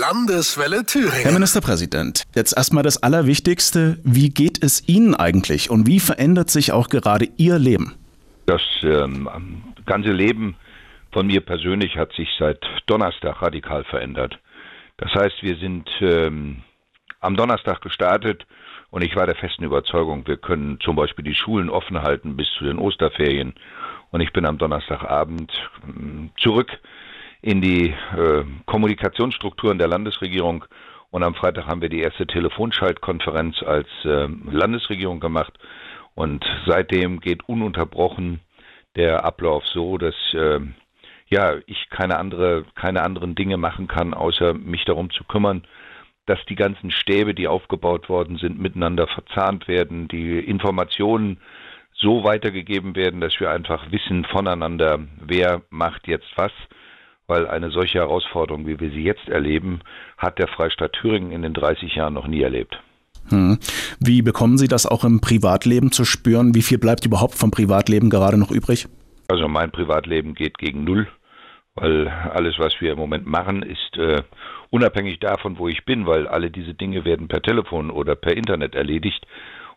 [0.00, 1.24] Landeswelle Thüringen.
[1.24, 3.98] Herr Ministerpräsident, jetzt erstmal das Allerwichtigste.
[4.02, 7.94] Wie geht es Ihnen eigentlich und wie verändert sich auch gerade Ihr Leben?
[8.46, 9.28] Das ähm,
[9.84, 10.56] ganze Leben
[11.12, 14.38] von mir persönlich hat sich seit Donnerstag radikal verändert.
[14.96, 16.62] Das heißt, wir sind ähm,
[17.20, 18.46] am Donnerstag gestartet
[18.88, 22.48] und ich war der festen Überzeugung, wir können zum Beispiel die Schulen offen halten bis
[22.56, 23.52] zu den Osterferien.
[24.12, 25.52] Und ich bin am Donnerstagabend
[25.86, 26.80] ähm, zurück
[27.42, 30.64] in die äh, Kommunikationsstrukturen der Landesregierung.
[31.10, 35.52] Und am Freitag haben wir die erste Telefonschaltkonferenz als äh, Landesregierung gemacht.
[36.14, 38.40] Und seitdem geht ununterbrochen
[38.96, 40.60] der Ablauf so, dass äh,
[41.28, 45.62] ja ich keine andere, keine anderen Dinge machen kann, außer mich darum zu kümmern,
[46.26, 51.40] dass die ganzen Stäbe, die aufgebaut worden sind, miteinander verzahnt werden, die Informationen
[51.94, 56.52] so weitergegeben werden, dass wir einfach wissen voneinander, wer macht jetzt was
[57.30, 59.80] weil eine solche Herausforderung, wie wir sie jetzt erleben,
[60.18, 62.78] hat der Freistaat Thüringen in den 30 Jahren noch nie erlebt.
[63.28, 63.58] Hm.
[64.00, 66.54] Wie bekommen Sie das auch im Privatleben zu spüren?
[66.54, 68.88] Wie viel bleibt überhaupt vom Privatleben gerade noch übrig?
[69.28, 71.06] Also mein Privatleben geht gegen Null,
[71.76, 74.22] weil alles, was wir im Moment machen, ist äh,
[74.70, 78.74] unabhängig davon, wo ich bin, weil alle diese Dinge werden per Telefon oder per Internet
[78.74, 79.24] erledigt.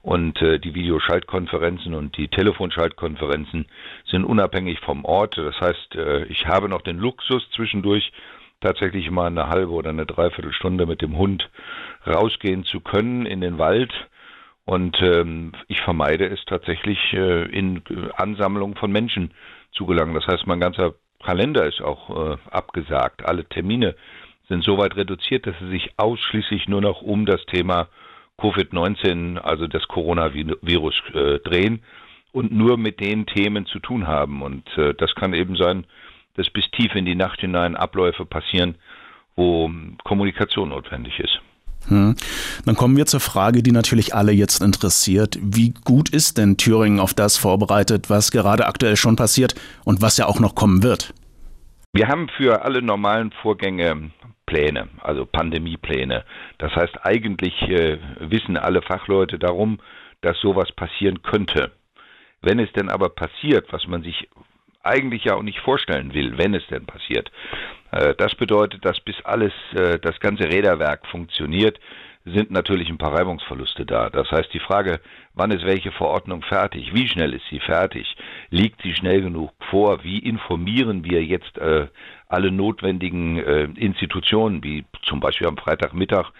[0.03, 3.67] Und äh, die Videoschaltkonferenzen und die Telefonschaltkonferenzen
[4.05, 5.37] sind unabhängig vom Ort.
[5.37, 8.11] Das heißt, äh, ich habe noch den Luxus zwischendurch
[8.59, 11.49] tatsächlich mal eine halbe oder eine Dreiviertelstunde mit dem Hund
[12.05, 13.93] rausgehen zu können in den Wald.
[14.65, 17.81] Und ähm, ich vermeide es tatsächlich, äh, in
[18.17, 19.31] Ansammlungen von Menschen
[19.71, 20.15] zu gelangen.
[20.15, 23.25] Das heißt, mein ganzer Kalender ist auch äh, abgesagt.
[23.25, 23.95] Alle Termine
[24.49, 27.87] sind so weit reduziert, dass sie sich ausschließlich nur noch um das Thema
[28.43, 31.81] Covid-19, also das Coronavirus, äh, drehen
[32.33, 34.41] und nur mit den Themen zu tun haben.
[34.41, 35.85] Und äh, das kann eben sein,
[36.35, 38.75] dass bis tief in die Nacht hinein Abläufe passieren,
[39.35, 39.71] wo
[40.03, 41.39] Kommunikation notwendig ist.
[41.87, 42.15] Hm.
[42.65, 45.37] Dann kommen wir zur Frage, die natürlich alle jetzt interessiert.
[45.41, 50.17] Wie gut ist denn Thüringen auf das vorbereitet, was gerade aktuell schon passiert und was
[50.17, 51.13] ja auch noch kommen wird?
[51.93, 54.11] Wir haben für alle normalen Vorgänge
[54.45, 56.25] Pläne, also Pandemiepläne.
[56.57, 59.79] Das heißt, eigentlich äh, wissen alle Fachleute darum,
[60.21, 61.71] dass sowas passieren könnte.
[62.41, 64.27] Wenn es denn aber passiert, was man sich
[64.83, 67.31] eigentlich ja auch nicht vorstellen will, wenn es denn passiert,
[67.91, 71.79] äh, das bedeutet, dass bis alles, äh, das ganze Räderwerk funktioniert,
[72.25, 74.09] sind natürlich ein paar Reibungsverluste da.
[74.09, 74.99] Das heißt, die Frage,
[75.33, 78.15] wann ist welche Verordnung fertig, wie schnell ist sie fertig,
[78.49, 81.87] liegt sie schnell genug vor, wie informieren wir jetzt äh,
[82.27, 86.31] alle notwendigen äh, Institutionen, wie zum Beispiel am Freitagmittag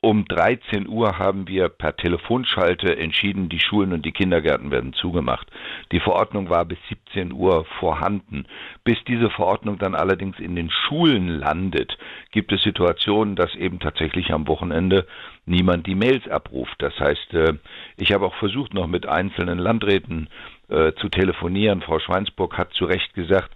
[0.00, 5.48] um 13 Uhr haben wir per Telefonschalte entschieden, die Schulen und die Kindergärten werden zugemacht.
[5.90, 8.46] Die Verordnung war bis 17 Uhr vorhanden.
[8.84, 11.98] Bis diese Verordnung dann allerdings in den Schulen landet,
[12.30, 15.04] gibt es Situationen, dass eben tatsächlich am Wochenende
[15.46, 16.76] niemand die Mails abruft.
[16.78, 17.54] Das heißt, äh,
[17.96, 20.28] ich habe auch versucht, noch mit einzelnen Landräten
[20.68, 21.82] äh, zu telefonieren.
[21.82, 23.50] Frau Schweinsburg hat zu Recht gesagt,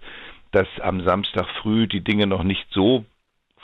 [0.51, 3.05] dass am Samstag früh die Dinge noch nicht so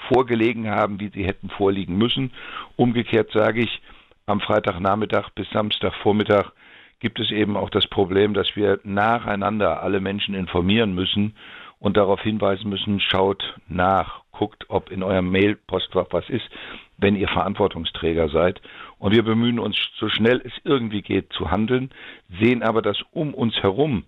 [0.08, 2.32] vorgelegen haben, wie sie hätten vorliegen müssen.
[2.76, 3.82] Umgekehrt sage ich,
[4.26, 6.52] am Freitagnachmittag bis Samstagvormittag
[7.00, 11.36] gibt es eben auch das Problem, dass wir nacheinander alle Menschen informieren müssen
[11.80, 16.50] und darauf hinweisen müssen, schaut nach, guckt, ob in eurem Mail-Postfach was ist,
[16.98, 18.62] wenn ihr Verantwortungsträger seid.
[18.98, 21.90] Und wir bemühen uns, so schnell es irgendwie geht, zu handeln,
[22.40, 24.04] sehen aber, dass um uns herum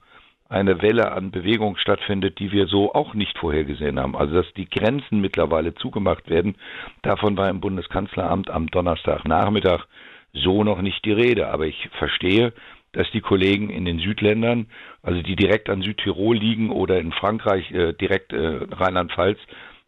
[0.52, 4.18] eine Welle an Bewegung stattfindet, die wir so auch nicht vorhergesehen haben.
[4.18, 6.56] Also dass die Grenzen mittlerweile zugemacht werden,
[7.04, 9.86] davon war im Bundeskanzleramt am Donnerstagnachmittag
[10.34, 11.48] so noch nicht die Rede.
[11.48, 12.52] Aber ich verstehe,
[12.92, 14.68] dass die Kollegen in den Südländern,
[15.02, 19.40] also die direkt an Südtirol liegen oder in Frankreich äh, direkt äh, Rheinland-Pfalz,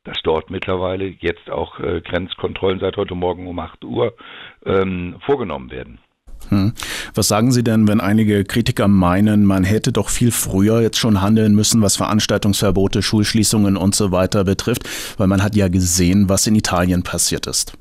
[0.05, 4.13] dass dort mittlerweile jetzt auch äh, Grenzkontrollen seit heute Morgen um 8 Uhr
[4.65, 5.99] ähm, vorgenommen werden.
[6.49, 6.73] Hm.
[7.15, 11.21] Was sagen Sie denn, wenn einige Kritiker meinen, man hätte doch viel früher jetzt schon
[11.21, 14.83] handeln müssen, was Veranstaltungsverbote, Schulschließungen und so weiter betrifft,
[15.17, 17.77] weil man hat ja gesehen, was in Italien passiert ist.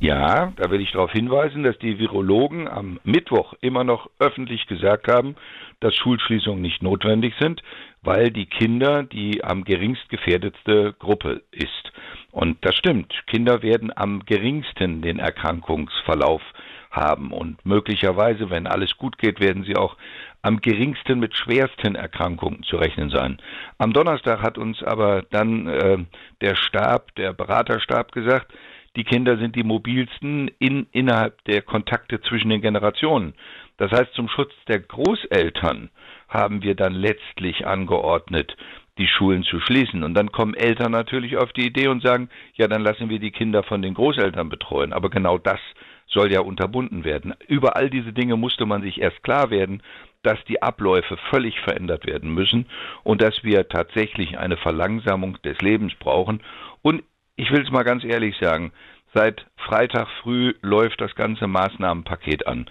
[0.00, 5.08] Ja, da will ich darauf hinweisen, dass die Virologen am Mittwoch immer noch öffentlich gesagt
[5.08, 5.34] haben,
[5.80, 7.62] dass Schulschließungen nicht notwendig sind,
[8.02, 11.92] weil die Kinder die am geringst gefährdetste Gruppe ist.
[12.30, 13.12] Und das stimmt.
[13.26, 16.42] Kinder werden am geringsten den Erkrankungsverlauf
[16.90, 17.32] haben.
[17.32, 19.96] Und möglicherweise, wenn alles gut geht, werden sie auch
[20.42, 23.38] am geringsten mit schwersten Erkrankungen zu rechnen sein.
[23.78, 25.98] Am Donnerstag hat uns aber dann äh,
[26.40, 28.52] der Stab, der Beraterstab gesagt,
[28.96, 33.34] die Kinder sind die mobilsten in, innerhalb der Kontakte zwischen den Generationen.
[33.76, 35.90] Das heißt, zum Schutz der Großeltern
[36.28, 38.56] haben wir dann letztlich angeordnet,
[38.98, 40.02] die Schulen zu schließen.
[40.02, 43.30] Und dann kommen Eltern natürlich auf die Idee und sagen, ja, dann lassen wir die
[43.30, 44.92] Kinder von den Großeltern betreuen.
[44.92, 45.60] Aber genau das
[46.08, 47.34] soll ja unterbunden werden.
[47.46, 49.82] Über all diese Dinge musste man sich erst klar werden,
[50.22, 52.66] dass die Abläufe völlig verändert werden müssen
[53.04, 56.40] und dass wir tatsächlich eine Verlangsamung des Lebens brauchen.
[56.82, 57.02] Und
[57.36, 58.72] ich will es mal ganz ehrlich sagen,
[59.14, 62.66] seit Freitag früh läuft das ganze Maßnahmenpaket an.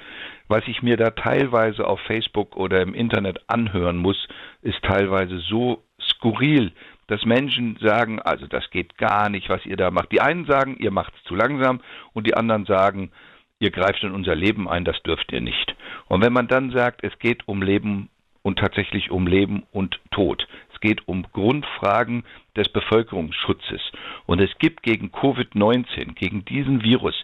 [0.49, 4.27] Was ich mir da teilweise auf Facebook oder im Internet anhören muss,
[4.61, 6.71] ist teilweise so skurril,
[7.07, 10.11] dass Menschen sagen, also das geht gar nicht, was ihr da macht.
[10.11, 11.79] Die einen sagen, ihr macht es zu langsam
[12.13, 13.11] und die anderen sagen,
[13.59, 15.75] ihr greift in unser Leben ein, das dürft ihr nicht.
[16.07, 18.09] Und wenn man dann sagt, es geht um Leben
[18.43, 22.23] und tatsächlich um Leben und Tod, es geht um Grundfragen
[22.55, 23.81] des Bevölkerungsschutzes.
[24.25, 27.15] Und es gibt gegen Covid-19, gegen diesen Virus,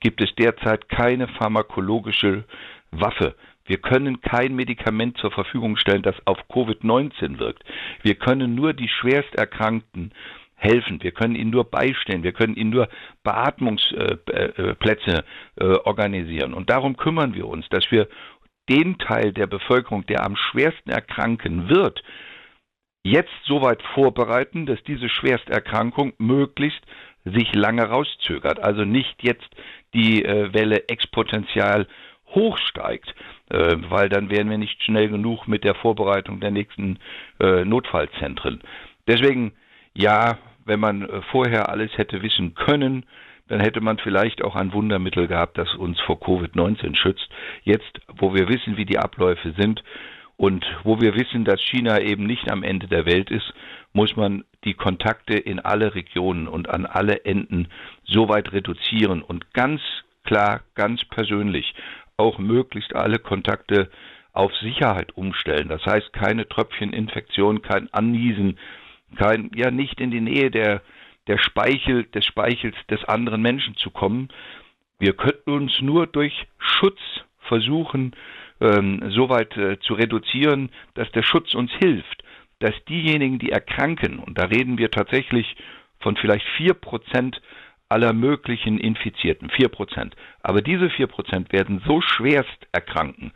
[0.00, 2.44] gibt es derzeit keine pharmakologische
[2.90, 3.34] Waffe.
[3.64, 7.64] Wir können kein Medikament zur Verfügung stellen, das auf Covid-19 wirkt.
[8.02, 10.12] Wir können nur die Schwersterkrankten
[10.58, 11.02] helfen.
[11.02, 12.22] Wir können ihnen nur beistehen.
[12.22, 12.88] Wir können ihnen nur
[13.22, 15.24] Beatmungsplätze
[15.56, 16.52] äh, organisieren.
[16.52, 18.08] Und darum kümmern wir uns, dass wir
[18.68, 22.02] den Teil der Bevölkerung, der am schwersten erkranken wird,
[23.02, 26.82] jetzt soweit vorbereiten, dass diese Schwersterkrankung möglichst
[27.24, 28.60] sich lange rauszögert.
[28.60, 29.48] Also nicht jetzt
[29.94, 31.86] die äh, Welle exponentiell
[32.34, 33.14] hochsteigt,
[33.50, 36.98] äh, weil dann wären wir nicht schnell genug mit der Vorbereitung der nächsten
[37.40, 38.60] äh, Notfallzentren.
[39.06, 39.52] Deswegen
[39.98, 43.04] ja, wenn man äh, vorher alles hätte wissen können,
[43.48, 47.28] dann hätte man vielleicht auch ein Wundermittel gehabt, das uns vor Covid-19 schützt.
[47.64, 49.82] Jetzt, wo wir wissen, wie die Abläufe sind
[50.36, 53.52] und wo wir wissen, dass China eben nicht am Ende der Welt ist,
[53.92, 57.68] muss man die Kontakte in alle Regionen und an alle Enden
[58.04, 59.80] so weit reduzieren und ganz
[60.24, 61.74] klar, ganz persönlich
[62.18, 63.90] auch möglichst alle Kontakte
[64.32, 65.68] auf Sicherheit umstellen.
[65.68, 68.58] Das heißt, keine Tröpfcheninfektion, kein Anniesen,
[69.16, 70.82] kein, ja nicht in die Nähe der,
[71.26, 74.28] der Speichel, des Speichels des anderen Menschen zu kommen.
[74.98, 76.98] Wir könnten uns nur durch Schutz
[77.40, 78.14] versuchen,
[78.60, 82.22] ähm, so weit äh, zu reduzieren, dass der Schutz uns hilft,
[82.58, 85.56] dass diejenigen, die erkranken, und da reden wir tatsächlich
[86.00, 87.40] von vielleicht vier Prozent
[87.88, 93.32] aller möglichen Infizierten, vier Prozent, aber diese vier Prozent werden so schwerst erkranken,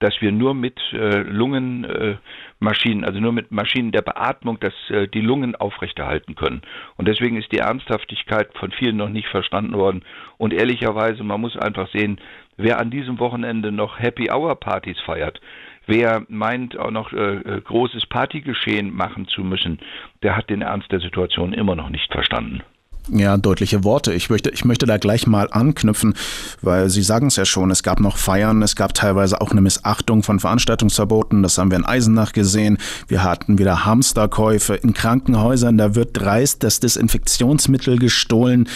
[0.00, 5.08] dass wir nur mit äh, Lungenmaschinen, äh, also nur mit Maschinen der Beatmung, dass äh,
[5.08, 6.62] die Lungen aufrechterhalten können.
[6.96, 10.04] Und deswegen ist die Ernsthaftigkeit von vielen noch nicht verstanden worden.
[10.36, 12.20] Und ehrlicherweise, man muss einfach sehen,
[12.56, 15.40] wer an diesem Wochenende noch Happy Hour Partys feiert,
[15.86, 19.78] Wer meint, auch noch äh, äh großes Partygeschehen machen zu müssen,
[20.22, 22.62] der hat den Ernst der Situation immer noch nicht verstanden.
[23.08, 24.12] Ja, deutliche Worte.
[24.12, 26.14] Ich möchte, ich möchte da gleich mal anknüpfen,
[26.60, 29.60] weil Sie sagen es ja schon, es gab noch Feiern, es gab teilweise auch eine
[29.60, 32.78] Missachtung von Veranstaltungsverboten, das haben wir in Eisenach gesehen.
[33.06, 38.68] Wir hatten wieder Hamsterkäufe in Krankenhäusern, da wird dreist das Desinfektionsmittel gestohlen.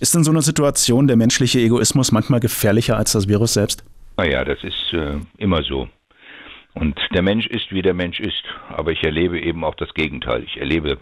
[0.00, 3.84] Ist in so einer Situation der menschliche Egoismus manchmal gefährlicher als das Virus selbst?
[4.16, 5.88] Naja, das ist äh, immer so.
[6.74, 8.44] Und der Mensch ist, wie der Mensch ist.
[8.68, 10.44] Aber ich erlebe eben auch das Gegenteil.
[10.44, 10.98] Ich erlebe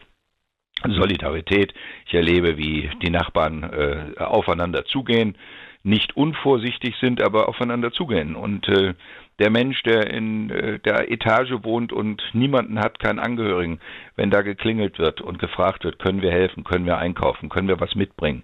[0.85, 1.73] Solidarität.
[2.07, 5.37] Ich erlebe, wie die Nachbarn äh, aufeinander zugehen,
[5.83, 8.35] nicht unvorsichtig sind, aber aufeinander zugehen.
[8.35, 8.95] Und äh,
[9.39, 13.81] der Mensch, der in äh, der Etage wohnt und niemanden hat, keinen Angehörigen,
[14.17, 17.81] wenn da geklingelt wird und gefragt wird, können wir helfen, können wir einkaufen, können wir
[17.81, 18.43] was mitbringen.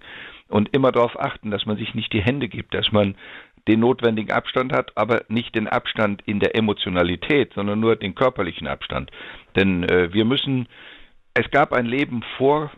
[0.49, 3.15] Und immer darauf achten, dass man sich nicht die Hände gibt, dass man
[3.67, 8.67] den notwendigen Abstand hat, aber nicht den Abstand in der Emotionalität, sondern nur den körperlichen
[8.67, 9.09] Abstand.
[9.55, 10.67] Denn äh, wir müssen
[11.33, 12.71] es gab ein Leben vor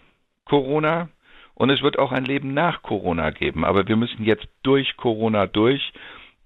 [0.46, 1.10] Corona
[1.56, 3.66] und es wird auch ein Leben nach Corona geben.
[3.66, 5.94] Aber wir müssen jetzt durch Corona durch,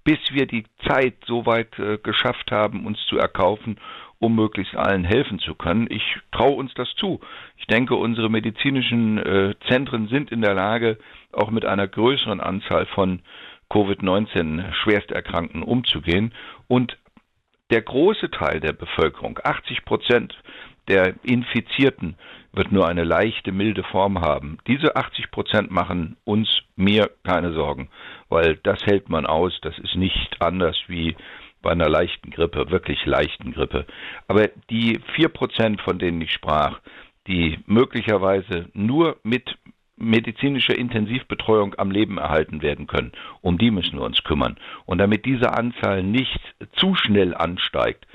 [0.04, 3.78] bis wir die Zeit so weit äh, geschafft haben, uns zu erkaufen,
[4.18, 5.86] um möglichst allen helfen zu können.
[5.90, 6.02] Ich
[6.32, 7.20] traue uns das zu.
[7.56, 10.98] Ich denke, unsere medizinischen äh, Zentren sind in der Lage,
[11.32, 13.22] auch mit einer größeren Anzahl von
[13.70, 16.34] Covid-19 Schwersterkrankten umzugehen.
[16.66, 16.98] Und
[17.70, 20.36] der große Teil der Bevölkerung, 80 Prozent,
[20.88, 22.16] der Infizierten
[22.52, 24.58] wird nur eine leichte, milde Form haben.
[24.66, 27.88] Diese 80 Prozent machen uns, mir keine Sorgen,
[28.28, 29.58] weil das hält man aus.
[29.62, 31.16] Das ist nicht anders wie
[31.62, 33.86] bei einer leichten Grippe, wirklich leichten Grippe.
[34.26, 36.80] Aber die 4 Prozent, von denen ich sprach,
[37.26, 39.56] die möglicherweise nur mit
[40.00, 43.12] medizinischer Intensivbetreuung am Leben erhalten werden können.
[43.42, 44.56] Um die müssen wir uns kümmern.
[44.86, 46.40] Und damit diese Anzahl nicht
[46.72, 48.06] zu schnell ansteigt,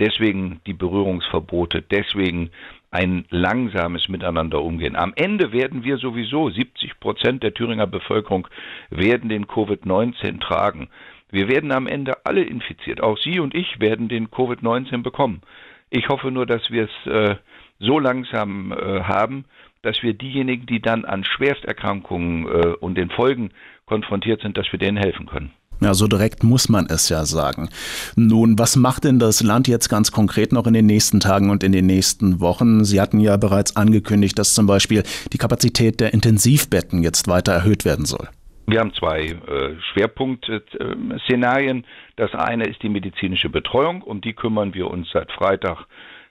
[0.00, 2.50] Deswegen die Berührungsverbote, deswegen
[2.90, 4.96] ein langsames Miteinander umgehen.
[4.96, 8.48] Am Ende werden wir sowieso, 70 Prozent der Thüringer Bevölkerung
[8.90, 10.88] werden den Covid-19 tragen.
[11.30, 13.00] Wir werden am Ende alle infiziert.
[13.00, 15.40] Auch Sie und ich werden den Covid-19 bekommen.
[15.88, 17.36] Ich hoffe nur, dass wir es äh,
[17.78, 19.46] so langsam äh, haben,
[19.80, 23.50] dass wir diejenigen, die dann an Schwersterkrankungen äh, und den Folgen
[23.86, 25.52] konfrontiert sind, dass wir denen helfen können.
[25.82, 27.68] Ja, so direkt muss man es ja sagen.
[28.14, 31.64] Nun, was macht denn das Land jetzt ganz konkret noch in den nächsten Tagen und
[31.64, 32.84] in den nächsten Wochen?
[32.84, 37.84] Sie hatten ja bereits angekündigt, dass zum Beispiel die Kapazität der Intensivbetten jetzt weiter erhöht
[37.84, 38.28] werden soll.
[38.66, 41.84] Wir haben zwei äh, Schwerpunktszenarien.
[42.16, 45.86] Das eine ist die medizinische Betreuung, um die kümmern wir uns seit Freitag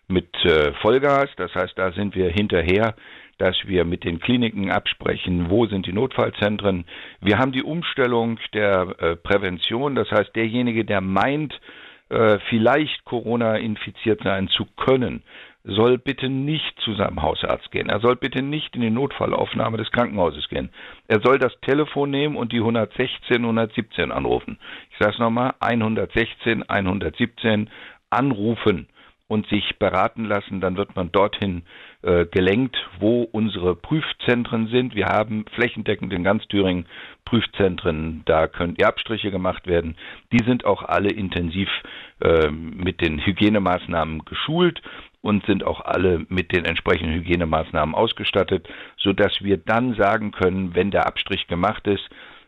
[0.08, 1.30] mit äh, Vollgas.
[1.36, 2.96] Das heißt, da sind wir hinterher
[3.42, 6.86] dass wir mit den Kliniken absprechen, wo sind die Notfallzentren.
[7.22, 11.60] Wir haben die Umstellung der äh, Prävention, das heißt derjenige, der meint,
[12.10, 15.24] äh, vielleicht Corona infiziert sein zu können,
[15.64, 17.90] soll bitte nicht zu seinem Hausarzt gehen.
[17.90, 20.70] Er soll bitte nicht in die Notfallaufnahme des Krankenhauses gehen.
[21.08, 24.60] Er soll das Telefon nehmen und die 116, 117 anrufen.
[24.92, 27.72] Ich sage es nochmal, 116, 117
[28.12, 28.88] anrufen
[29.32, 31.64] und sich beraten lassen, dann wird man dorthin
[32.02, 34.94] äh, gelenkt, wo unsere Prüfzentren sind.
[34.94, 36.86] Wir haben flächendeckend in ganz Thüringen
[37.24, 39.96] Prüfzentren, da können Abstriche gemacht werden.
[40.34, 41.70] Die sind auch alle intensiv
[42.20, 44.82] äh, mit den Hygienemaßnahmen geschult
[45.22, 50.92] und sind auch alle mit den entsprechenden Hygienemaßnahmen ausgestattet, sodass wir dann sagen können, wenn
[50.92, 52.04] der Abstrich gemacht ist,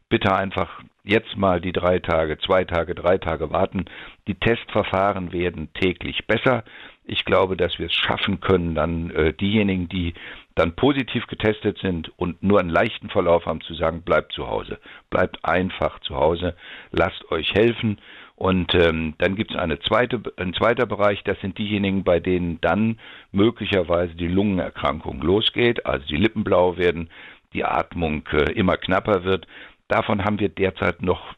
[0.10, 3.86] bitte einfach jetzt mal die drei Tage, zwei Tage, drei Tage warten.
[4.28, 6.64] Die Testverfahren werden täglich besser.
[7.06, 10.14] Ich glaube, dass wir es schaffen können, dann äh, diejenigen, die
[10.56, 14.80] dann positiv getestet sind und nur einen leichten Verlauf haben, zu sagen, bleibt zu Hause.
[15.10, 16.56] Bleibt einfach zu Hause,
[16.92, 18.00] lasst euch helfen.
[18.36, 22.60] Und ähm, dann gibt es eine zweite, ein zweiter Bereich, das sind diejenigen, bei denen
[22.62, 23.00] dann
[23.32, 27.10] möglicherweise die Lungenerkrankung losgeht, also die Lippen blau werden,
[27.54, 29.48] die Atmung äh, immer knapper wird.
[29.88, 31.36] Davon haben wir derzeit noch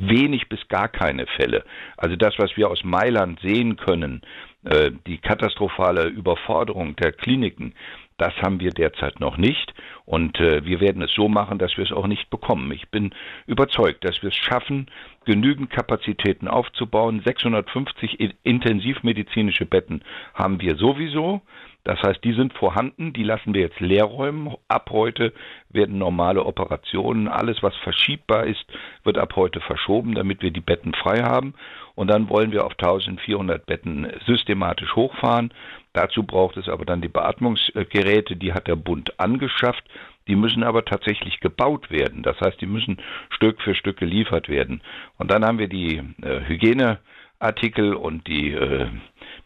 [0.00, 1.64] wenig bis gar keine Fälle.
[1.96, 4.22] Also das, was wir aus Mailand sehen können,
[4.64, 7.74] äh, die katastrophale Überforderung der Kliniken,
[8.16, 9.72] das haben wir derzeit noch nicht.
[10.04, 12.72] Und äh, wir werden es so machen, dass wir es auch nicht bekommen.
[12.72, 13.14] Ich bin
[13.46, 14.90] überzeugt, dass wir es schaffen,
[15.24, 17.22] genügend Kapazitäten aufzubauen.
[17.24, 20.02] 650 intensivmedizinische Betten
[20.34, 21.42] haben wir sowieso.
[21.84, 24.54] Das heißt, die sind vorhanden, die lassen wir jetzt leer räumen.
[24.68, 25.32] Ab heute
[25.70, 28.64] werden normale Operationen, alles was verschiebbar ist,
[29.04, 31.54] wird ab heute verschoben, damit wir die Betten frei haben.
[31.94, 35.52] Und dann wollen wir auf 1400 Betten systematisch hochfahren.
[35.94, 39.82] Dazu braucht es aber dann die Beatmungsgeräte, die hat der Bund angeschafft.
[40.28, 42.22] Die müssen aber tatsächlich gebaut werden.
[42.22, 42.98] Das heißt, die müssen
[43.30, 44.82] Stück für Stück geliefert werden.
[45.16, 48.86] Und dann haben wir die äh, Hygieneartikel und die äh,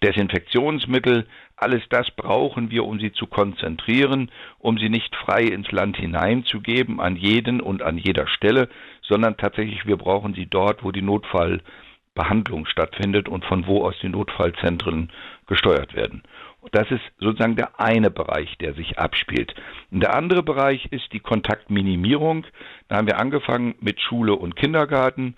[0.03, 1.27] Desinfektionsmittel,
[1.63, 7.01] alles das brauchen wir, um sie zu konzentrieren, um sie nicht frei ins Land hineinzugeben,
[7.01, 8.69] an jeden und an jeder Stelle,
[9.03, 14.09] sondern tatsächlich wir brauchen sie dort, wo die Notfallbehandlung stattfindet und von wo aus die
[14.09, 15.11] Notfallzentren
[15.47, 16.23] gesteuert werden.
[16.71, 19.53] Das ist sozusagen der eine Bereich, der sich abspielt.
[19.91, 22.47] Und der andere Bereich ist die Kontaktminimierung.
[22.89, 25.35] Da haben wir angefangen mit Schule und Kindergarten.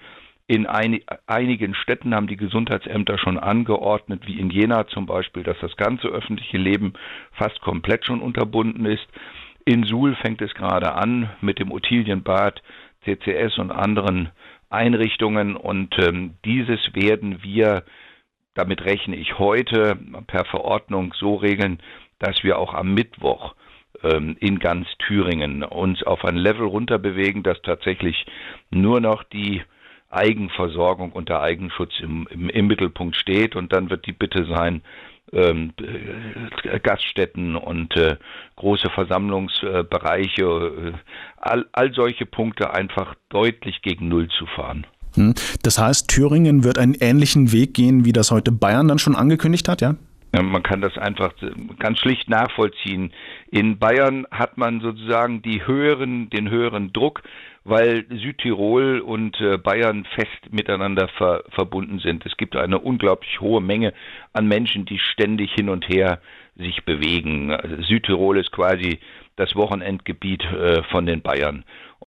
[0.47, 5.59] In ein, einigen Städten haben die Gesundheitsämter schon angeordnet, wie in Jena zum Beispiel, dass
[5.61, 6.93] das ganze öffentliche Leben
[7.33, 9.07] fast komplett schon unterbunden ist.
[9.65, 12.63] In Suhl fängt es gerade an mit dem Ottilienbad,
[13.05, 14.31] CCS und anderen
[14.69, 17.85] Einrichtungen und ähm, dieses werden wir,
[18.55, 19.97] damit rechne ich heute
[20.27, 21.79] per Verordnung so regeln,
[22.19, 23.55] dass wir auch am Mittwoch
[24.03, 28.27] ähm, in ganz Thüringen uns auf ein Level runter bewegen, dass tatsächlich
[28.71, 29.63] nur noch die
[30.15, 33.57] Eigenversorgung und der Eigenschutz im, im, im Mittelpunkt steht.
[33.57, 34.83] Und dann wird die Bitte sein,
[35.33, 38.17] ähm, äh, Gaststätten und äh,
[38.57, 40.93] große Versammlungsbereiche, äh,
[41.39, 44.87] all, all solche Punkte einfach deutlich gegen Null zu fahren.
[45.15, 45.35] Hm.
[45.63, 49.69] Das heißt, Thüringen wird einen ähnlichen Weg gehen, wie das heute Bayern dann schon angekündigt
[49.69, 49.95] hat, ja?
[50.33, 51.33] Man kann das einfach
[51.79, 53.13] ganz schlicht nachvollziehen.
[53.53, 57.23] In Bayern hat man sozusagen die höheren, den höheren Druck,
[57.65, 62.25] weil Südtirol und äh, Bayern fest miteinander ver verbunden sind.
[62.27, 63.95] Es gibt eine unglaublich hohe Menge
[64.33, 66.21] an Menschen, die ständig hin und her
[66.57, 67.51] sich bewegen.
[67.51, 69.01] Also Südtirol ist quasi
[69.37, 71.65] das Wochenendgebiet äh, von den Bayern.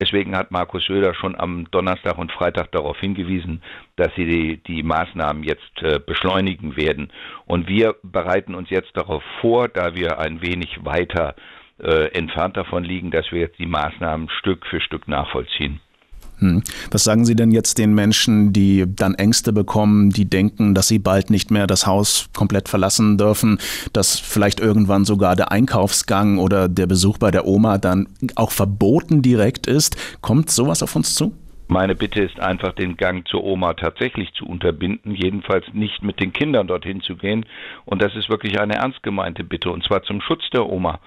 [0.01, 3.61] Deswegen hat Markus Söder schon am Donnerstag und Freitag darauf hingewiesen,
[3.97, 7.11] dass sie die, die Maßnahmen jetzt äh, beschleunigen werden.
[7.47, 11.35] Und wir bereiten uns jetzt darauf vor, da wir ein wenig weiter
[11.81, 15.79] äh, entfernt davon liegen, dass wir jetzt die Maßnahmen Stück für Stück nachvollziehen.
[16.39, 16.63] Hm.
[16.91, 20.99] Was sagen Sie denn jetzt den Menschen, die dann Ängste bekommen, die denken, dass sie
[20.99, 23.59] bald nicht mehr das Haus komplett verlassen dürfen,
[23.91, 29.21] dass vielleicht irgendwann sogar der Einkaufsgang oder der Besuch bei der Oma dann auch verboten
[29.21, 29.97] direkt ist?
[30.21, 31.33] Kommt sowas auf uns zu?
[31.71, 36.33] Meine Bitte ist einfach, den Gang zur Oma tatsächlich zu unterbinden, jedenfalls nicht mit den
[36.33, 37.45] Kindern dorthin zu gehen.
[37.85, 40.99] Und das ist wirklich eine ernst gemeinte Bitte, und zwar zum Schutz der Oma.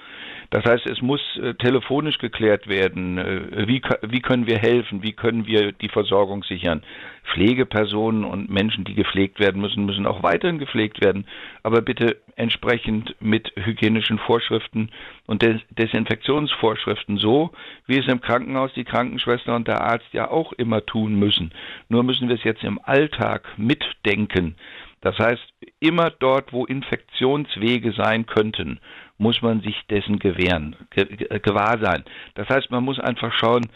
[0.52, 5.14] Das heißt, es muss äh, telefonisch geklärt werden, äh, wie, wie können wir helfen, wie
[5.14, 6.82] können wir die Versorgung sichern.
[7.32, 11.26] Pflegepersonen und Menschen, die gepflegt werden müssen, müssen auch weiterhin gepflegt werden,
[11.62, 14.90] aber bitte entsprechend mit hygienischen Vorschriften
[15.26, 17.52] und Des Desinfektionsvorschriften, so
[17.86, 21.52] wie es im Krankenhaus die Krankenschwester und der Arzt ja auch immer tun müssen.
[21.88, 24.56] Nur müssen wir es jetzt im Alltag mitdenken.
[25.02, 25.42] Das heißt,
[25.80, 28.78] immer dort, wo Infektionswege sein könnten,
[29.22, 32.04] muss man sich dessen gewähren, gewahr sein.
[32.34, 33.68] Das heißt, man muss einfach schauen,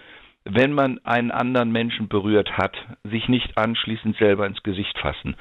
[0.45, 5.37] wenn man einen anderen Menschen berührt hat, sich nicht anschließend selber ins Gesicht fassen.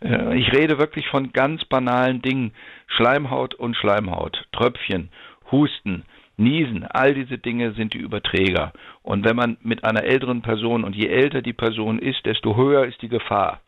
[0.00, 2.52] Äh, ich rede wirklich von ganz banalen Dingen.
[2.86, 5.10] Schleimhaut und Schleimhaut, Tröpfchen,
[5.52, 6.04] Husten,
[6.36, 8.72] Niesen, all diese Dinge sind die Überträger.
[9.02, 12.84] Und wenn man mit einer älteren Person und je älter die Person ist, desto höher
[12.86, 13.60] ist die Gefahr.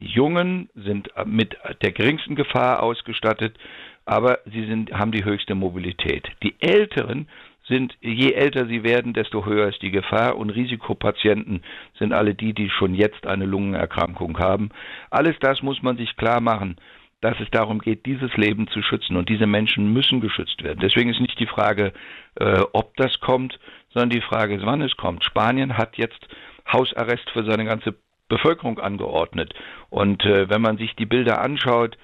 [0.00, 3.56] Die Jungen sind mit der geringsten Gefahr ausgestattet,
[4.08, 6.26] aber sie sind, haben die höchste Mobilität.
[6.42, 7.28] Die Älteren
[7.66, 11.62] sind, je älter sie werden, desto höher ist die Gefahr und Risikopatienten
[11.98, 14.70] sind alle die, die schon jetzt eine Lungenerkrankung haben.
[15.10, 16.76] Alles das muss man sich klar machen,
[17.20, 20.80] dass es darum geht, dieses Leben zu schützen und diese Menschen müssen geschützt werden.
[20.80, 21.92] Deswegen ist nicht die Frage,
[22.36, 23.58] äh, ob das kommt,
[23.90, 25.24] sondern die Frage ist, wann es kommt.
[25.24, 26.28] Spanien hat jetzt
[26.72, 27.94] Hausarrest für seine ganze
[28.28, 29.52] Bevölkerung angeordnet.
[29.90, 31.98] Und äh, wenn man sich die Bilder anschaut,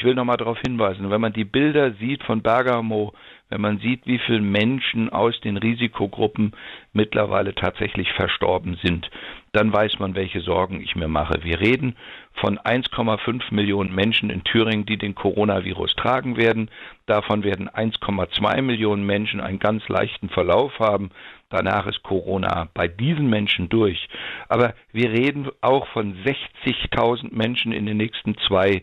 [0.00, 3.12] ich will nochmal darauf hinweisen, wenn man die Bilder sieht von Bergamo,
[3.50, 6.52] wenn man sieht, wie viele Menschen aus den Risikogruppen
[6.94, 9.10] mittlerweile tatsächlich verstorben sind,
[9.52, 11.40] dann weiß man, welche Sorgen ich mir mache.
[11.42, 11.96] Wir reden
[12.32, 16.70] von 1,5 Millionen Menschen in Thüringen, die den Coronavirus tragen werden.
[17.04, 21.10] Davon werden 1,2 Millionen Menschen einen ganz leichten Verlauf haben.
[21.50, 24.08] Danach ist Corona bei diesen Menschen durch.
[24.48, 28.82] Aber wir reden auch von 60.000 Menschen in den nächsten zwei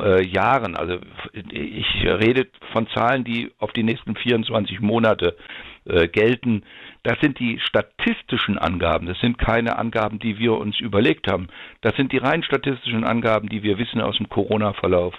[0.00, 0.76] äh, Jahren.
[0.76, 0.98] Also
[1.32, 5.36] ich rede von Zahlen, die auf die nächsten 24 Monate
[5.84, 6.62] äh, gelten.
[7.02, 9.06] Das sind die statistischen Angaben.
[9.06, 11.48] Das sind keine Angaben, die wir uns überlegt haben.
[11.80, 15.14] Das sind die rein statistischen Angaben, die wir wissen aus dem Corona-Verlauf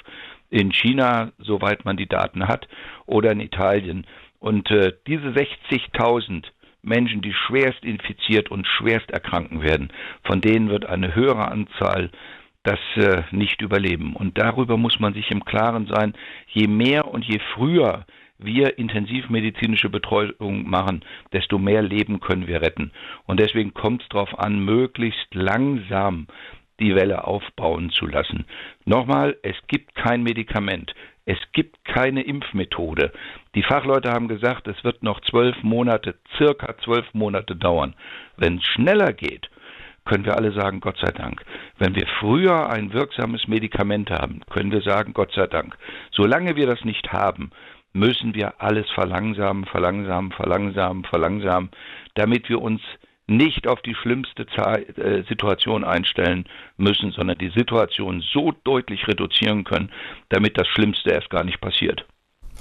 [0.49, 2.67] in China, soweit man die Daten hat,
[3.05, 4.05] oder in Italien.
[4.39, 6.45] Und äh, diese 60.000
[6.81, 9.91] Menschen, die schwerst infiziert und schwerst erkranken werden,
[10.23, 12.11] von denen wird eine höhere Anzahl
[12.67, 14.15] das äh, nicht überleben.
[14.15, 16.13] Und darüber muss man sich im Klaren sein,
[16.47, 18.05] je mehr und je früher
[18.39, 21.03] wir intensivmedizinische Betreuung machen,
[21.33, 22.91] desto mehr Leben können wir retten.
[23.25, 26.27] Und deswegen kommt es darauf an, möglichst langsam
[26.79, 28.45] die Welle aufbauen zu lassen.
[28.85, 30.93] Nochmal, es gibt kein Medikament.
[31.25, 33.11] Es gibt keine Impfmethode.
[33.55, 37.95] Die Fachleute haben gesagt, es wird noch zwölf Monate, circa zwölf Monate dauern.
[38.37, 39.49] Wenn es schneller geht,
[40.07, 41.43] können wir alle sagen, Gott sei Dank.
[41.77, 45.77] Wenn wir früher ein wirksames Medikament haben, können wir sagen, Gott sei Dank.
[46.11, 47.51] Solange wir das nicht haben,
[47.93, 51.69] müssen wir alles verlangsamen, verlangsamen, verlangsamen, verlangsamen,
[52.15, 52.81] damit wir uns
[53.27, 56.45] nicht auf die schlimmste äh, Situation einstellen
[56.77, 59.91] müssen, sondern die Situation so deutlich reduzieren können,
[60.29, 62.05] damit das Schlimmste erst gar nicht passiert.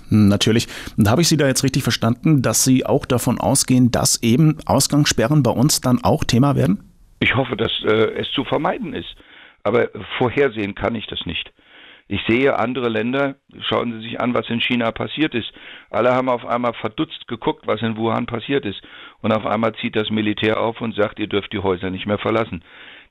[0.09, 0.69] Natürlich.
[0.97, 4.59] Und habe ich Sie da jetzt richtig verstanden, dass Sie auch davon ausgehen, dass eben
[4.67, 6.96] Ausgangssperren bei uns dann auch Thema werden?
[7.21, 9.17] Ich hoffe, dass äh, es zu vermeiden ist.
[9.63, 11.53] Aber vorhersehen kann ich das nicht.
[12.09, 15.53] Ich sehe andere Länder, schauen Sie sich an, was in China passiert ist.
[15.91, 18.81] Alle haben auf einmal verdutzt geguckt, was in Wuhan passiert ist.
[19.23, 22.19] Und auf einmal zieht das Militär auf und sagt, ihr dürft die Häuser nicht mehr
[22.19, 22.63] verlassen.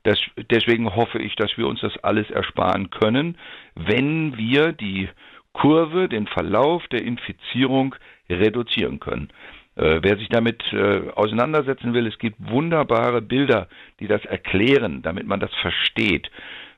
[0.04, 0.18] Das,
[0.50, 3.36] deswegen hoffe ich, dass wir uns das alles ersparen können,
[3.74, 5.10] wenn wir die
[5.52, 7.94] Kurve, den Verlauf der Infizierung
[8.30, 9.28] reduzieren können.
[9.76, 13.68] Äh, wer sich damit äh, auseinandersetzen will, es gibt wunderbare Bilder,
[14.00, 16.30] die das erklären, damit man das versteht.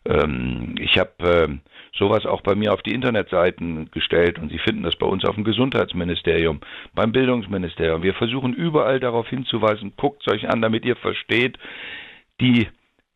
[0.05, 1.49] Ähm, ich habe äh,
[1.97, 5.37] sowas auch bei mir auf die Internetseiten gestellt und Sie finden das bei uns auf
[5.37, 6.61] dem Gesundheitsministerium,
[6.95, 8.03] beim Bildungsministerium.
[8.03, 11.57] Wir versuchen überall darauf hinzuweisen, guckt es euch an, damit ihr versteht,
[12.41, 12.69] die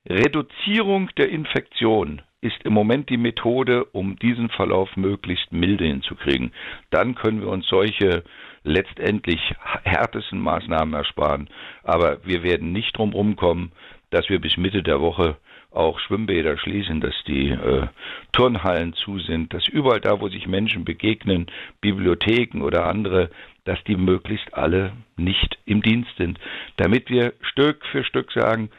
[0.08, 6.52] Reduzierung der Infektion ist im Moment die Methode, um diesen Verlauf möglichst milde hinzukriegen.
[6.90, 8.24] Dann können wir uns solche
[8.64, 9.40] letztendlich
[9.84, 11.48] härtesten Maßnahmen ersparen.
[11.82, 13.72] Aber wir werden nicht drum rumkommen,
[14.10, 15.36] dass wir bis Mitte der Woche
[15.70, 17.86] auch Schwimmbäder schließen, dass die äh,
[18.32, 21.46] Turnhallen zu sind, dass überall da, wo sich Menschen begegnen,
[21.80, 23.30] Bibliotheken oder andere,
[23.64, 26.38] dass die möglichst alle nicht im Dienst sind,
[26.76, 28.70] damit wir Stück für Stück sagen,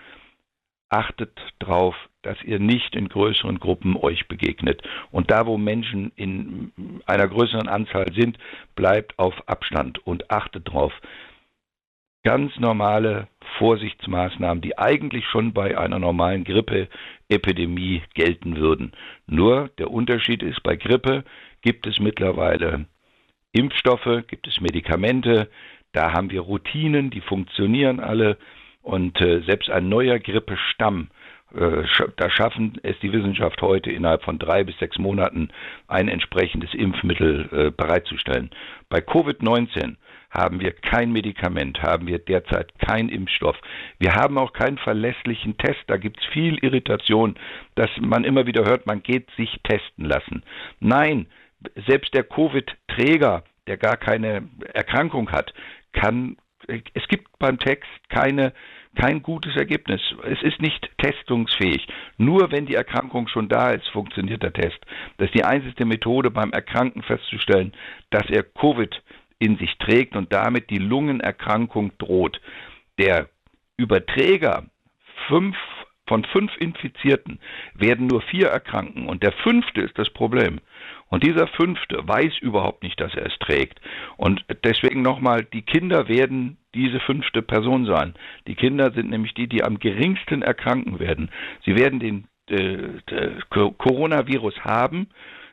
[0.93, 4.81] achtet drauf, dass ihr nicht in größeren Gruppen euch begegnet.
[5.11, 6.71] Und da, wo Menschen in
[7.05, 8.37] einer größeren Anzahl sind,
[8.75, 10.93] bleibt auf Abstand und achtet drauf.
[12.23, 13.27] ganz normale
[13.57, 18.93] Vorsichtsmaßnahmen, die eigentlich schon bei einer normalen Grippeepidemie gelten würden.
[19.27, 21.23] Nur der Unterschied ist, bei Grippe
[21.61, 22.85] gibt es mittlerweile
[23.51, 25.49] Impfstoffe, gibt es Medikamente,
[25.91, 28.37] da haben wir Routinen, die funktionieren alle
[28.83, 31.09] und äh, selbst ein neuer Grippestamm,
[31.55, 31.83] äh,
[32.17, 35.49] da schaffen es die Wissenschaft heute innerhalb von drei bis sechs Monaten
[35.87, 38.51] ein entsprechendes Impfmittel äh, bereitzustellen.
[38.89, 39.95] Bei Covid-19
[40.29, 43.55] haben wir kein Medikament, haben wir derzeit keinen Impfstoff.
[43.99, 45.81] Wir haben auch keinen verlässlichen Test.
[45.87, 47.35] Da gibt es viel Irritation,
[47.75, 50.43] dass man immer wieder hört, man geht sich testen lassen.
[50.79, 51.27] Nein,
[51.87, 55.53] selbst der Covid-Träger, der gar keine Erkrankung hat,
[55.93, 58.53] kann, es gibt beim Text keine
[58.95, 60.01] kein gutes Ergebnis.
[60.23, 61.87] Es ist nicht testungsfähig.
[62.17, 64.79] Nur wenn die Erkrankung schon da ist, funktioniert der Test.
[65.17, 67.73] Das ist die einzige Methode beim Erkrankten festzustellen,
[68.11, 69.01] dass er Covid
[69.39, 72.39] in sich trägt und damit die Lungenerkrankung droht.
[72.99, 73.29] Der
[73.77, 74.65] Überträger,
[75.27, 75.57] fünf
[76.05, 77.39] von fünf Infizierten
[77.73, 80.59] werden nur vier erkranken und der fünfte ist das Problem.
[81.13, 83.79] Und dieser fünfte weiß überhaupt nicht, dass er es trägt.
[84.17, 88.15] Und deswegen nochmal, die Kinder werden diese fünfte Person sein.
[88.47, 91.29] Die Kinder sind nämlich die, die am geringsten erkranken werden.
[91.65, 92.99] Sie werden den äh,
[93.51, 95.05] Coronavirus haben,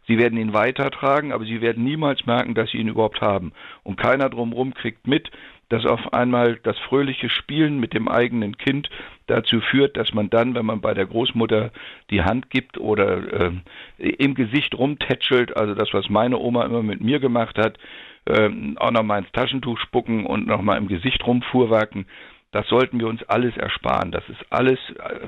[0.06, 3.52] Sie werden ihn weitertragen, aber sie werden niemals merken, dass sie ihn überhaupt haben.
[3.84, 5.30] Und keiner drumherum kriegt mit,
[5.70, 8.90] dass auf einmal das fröhliche Spielen mit dem eigenen Kind
[9.28, 11.70] dazu führt, dass man dann, wenn man bei der Großmutter
[12.10, 13.52] die Hand gibt oder äh,
[13.98, 17.78] im Gesicht rumtätschelt, also das, was meine Oma immer mit mir gemacht hat,
[18.26, 22.06] äh, auch nochmal ins Taschentuch spucken und nochmal im Gesicht rumfuhrwerken,
[22.50, 24.10] das sollten wir uns alles ersparen.
[24.10, 25.20] Das ist alles äh,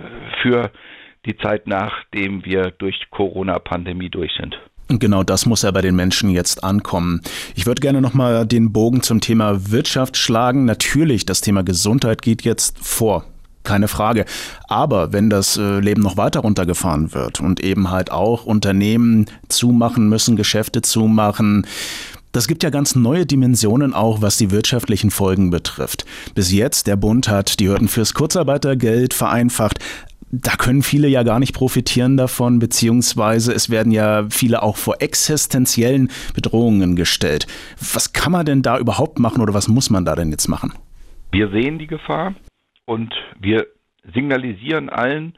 [0.42, 0.72] für
[1.24, 4.58] die Zeit, nachdem wir durch Corona-Pandemie durch sind.
[4.98, 7.20] Genau das muss ja bei den Menschen jetzt ankommen.
[7.54, 10.64] Ich würde gerne nochmal den Bogen zum Thema Wirtschaft schlagen.
[10.64, 13.24] Natürlich, das Thema Gesundheit geht jetzt vor.
[13.64, 14.24] Keine Frage.
[14.66, 20.08] Aber wenn das äh, Leben noch weiter runtergefahren wird und eben halt auch Unternehmen zumachen
[20.08, 21.66] müssen, Geschäfte zumachen,
[22.32, 26.06] das gibt ja ganz neue Dimensionen auch, was die wirtschaftlichen Folgen betrifft.
[26.34, 29.78] Bis jetzt, der Bund hat die Hürden fürs Kurzarbeitergeld vereinfacht,
[30.32, 34.96] da können viele ja gar nicht profitieren davon, beziehungsweise es werden ja viele auch vor
[35.00, 37.46] existenziellen Bedrohungen gestellt.
[37.76, 40.72] Was kann man denn da überhaupt machen oder was muss man da denn jetzt machen?
[41.32, 42.34] Wir sehen die Gefahr
[42.86, 43.66] und wir
[44.14, 45.34] signalisieren allen,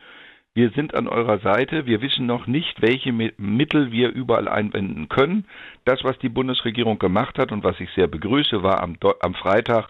[0.55, 1.85] wir sind an eurer Seite.
[1.87, 5.47] Wir wissen noch nicht, welche Mittel wir überall einwenden können.
[5.85, 9.89] Das, was die Bundesregierung gemacht hat und was ich sehr begrüße, war am, am Freitag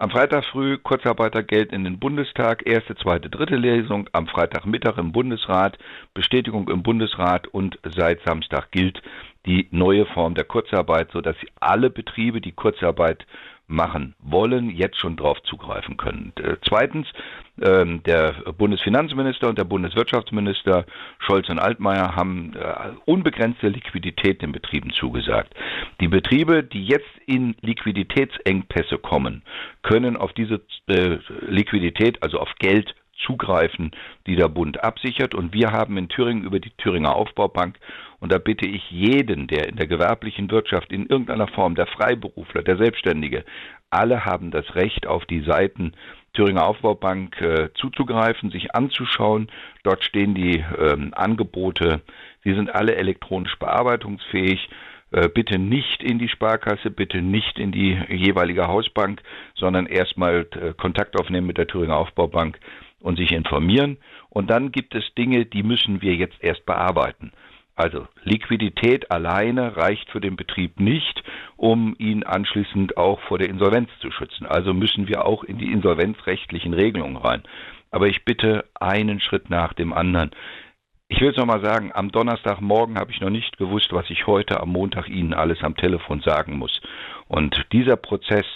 [0.00, 5.76] am Freitag früh Kurzarbeitergeld in den Bundestag, erste, zweite, dritte Lesung, am Freitagmittag im Bundesrat,
[6.14, 9.02] Bestätigung im Bundesrat und seit Samstag gilt
[9.44, 13.26] die neue Form der Kurzarbeit, sodass alle Betriebe, die Kurzarbeit
[13.70, 16.32] machen wollen, jetzt schon darauf zugreifen können.
[16.36, 17.06] Äh, zweitens,
[17.62, 20.84] ähm, der Bundesfinanzminister und der Bundeswirtschaftsminister
[21.18, 25.54] Scholz und Altmaier haben äh, unbegrenzte Liquidität den Betrieben zugesagt.
[26.00, 29.42] Die Betriebe, die jetzt in Liquiditätsengpässe kommen,
[29.82, 33.92] können auf diese äh, Liquidität, also auf Geld zugreifen,
[34.26, 35.34] die der Bund absichert.
[35.34, 37.78] Und wir haben in Thüringen über die Thüringer Aufbaubank,
[38.20, 42.62] und da bitte ich jeden, der in der gewerblichen Wirtschaft in irgendeiner Form, der Freiberufler,
[42.62, 43.44] der Selbstständige,
[43.88, 45.92] alle haben das Recht, auf die Seiten
[46.32, 49.50] Thüringer Aufbaubank äh, zuzugreifen, sich anzuschauen.
[49.82, 52.02] Dort stehen die ähm, Angebote.
[52.44, 54.68] Sie sind alle elektronisch bearbeitungsfähig.
[55.12, 59.22] Äh, bitte nicht in die Sparkasse, bitte nicht in die jeweilige Hausbank,
[59.56, 62.60] sondern erstmal äh, Kontakt aufnehmen mit der Thüringer Aufbaubank
[63.00, 63.98] und sich informieren.
[64.28, 67.32] Und dann gibt es Dinge, die müssen wir jetzt erst bearbeiten.
[67.76, 71.22] Also Liquidität alleine reicht für den Betrieb nicht,
[71.56, 74.44] um ihn anschließend auch vor der Insolvenz zu schützen.
[74.46, 77.42] Also müssen wir auch in die insolvenzrechtlichen Regelungen rein.
[77.90, 80.30] Aber ich bitte einen Schritt nach dem anderen.
[81.08, 84.60] Ich will es nochmal sagen, am Donnerstagmorgen habe ich noch nicht gewusst, was ich heute
[84.60, 86.80] am Montag Ihnen alles am Telefon sagen muss.
[87.26, 88.46] Und dieser Prozess,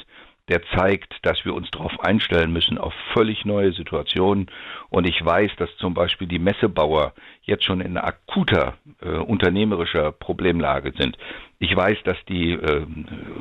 [0.48, 4.50] der zeigt, dass wir uns darauf einstellen müssen, auf völlig neue Situationen.
[4.90, 10.92] Und ich weiß, dass zum Beispiel die Messebauer jetzt schon in akuter äh, unternehmerischer Problemlage
[10.98, 11.16] sind.
[11.60, 12.86] Ich weiß, dass die äh,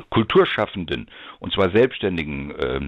[0.08, 1.08] Kulturschaffenden,
[1.40, 2.80] und zwar Selbstständigen, äh,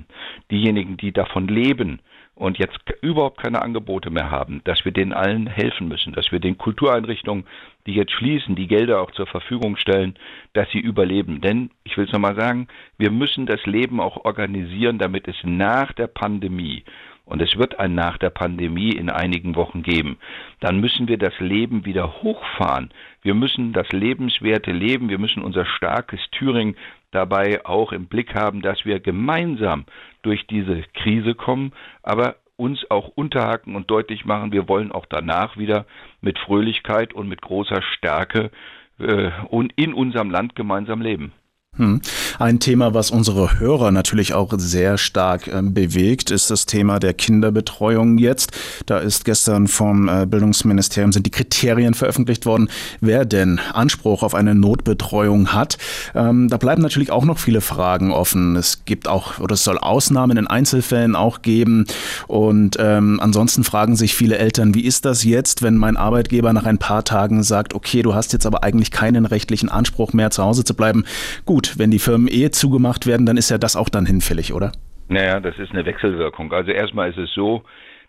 [0.50, 2.00] diejenigen, die davon leben,
[2.36, 6.38] und jetzt überhaupt keine Angebote mehr haben, dass wir denen allen helfen müssen, dass wir
[6.38, 7.46] den Kultureinrichtungen,
[7.86, 10.14] die jetzt schließen, die Gelder auch zur Verfügung stellen,
[10.52, 11.40] dass sie überleben.
[11.40, 12.68] Denn, ich will es nochmal sagen,
[12.98, 16.84] wir müssen das Leben auch organisieren, damit es nach der Pandemie
[17.26, 20.16] und es wird ein nach der Pandemie in einigen Wochen geben,
[20.60, 22.90] dann müssen wir das Leben wieder hochfahren.
[23.22, 26.76] Wir müssen das lebenswerte Leben, wir müssen unser starkes Thüringen
[27.10, 29.84] dabei auch im Blick haben, dass wir gemeinsam
[30.22, 31.72] durch diese Krise kommen,
[32.02, 35.86] aber uns auch unterhaken und deutlich machen, wir wollen auch danach wieder
[36.20, 38.50] mit Fröhlichkeit und mit großer Stärke
[38.98, 41.32] äh, und in unserem Land gemeinsam leben.
[41.76, 42.00] Hm.
[42.38, 47.14] Ein Thema, was unsere Hörer natürlich auch sehr stark äh, bewegt, ist das Thema der
[47.14, 48.52] Kinderbetreuung jetzt.
[48.86, 54.34] Da ist gestern vom äh, Bildungsministerium sind die Kriterien veröffentlicht worden, wer denn Anspruch auf
[54.34, 55.76] eine Notbetreuung hat.
[56.14, 58.56] Ähm, da bleiben natürlich auch noch viele Fragen offen.
[58.56, 61.86] Es gibt auch oder es soll Ausnahmen in Einzelfällen auch geben.
[62.26, 66.64] Und ähm, ansonsten fragen sich viele Eltern, wie ist das jetzt, wenn mein Arbeitgeber nach
[66.64, 70.42] ein paar Tagen sagt, okay, du hast jetzt aber eigentlich keinen rechtlichen Anspruch mehr zu
[70.42, 71.04] Hause zu bleiben.
[71.44, 74.72] Gut, wenn die Firmen eh zugemacht werden, dann ist ja das auch dann hinfällig, oder?
[75.08, 76.52] Naja, das ist eine Wechselwirkung.
[76.52, 77.62] Also erstmal ist es so,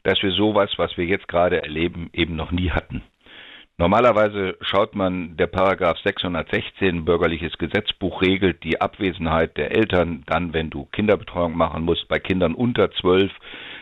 [0.04, 3.04] dass wir sowas, was wir jetzt gerade erleben, eben noch nie hatten.
[3.80, 10.72] Normalerweise schaut man, der Paragraph 616 bürgerliches Gesetzbuch regelt die Abwesenheit der Eltern dann, wenn
[10.72, 12.08] du Kinderbetreuung machen musst.
[12.08, 13.32] Bei Kindern unter zwölf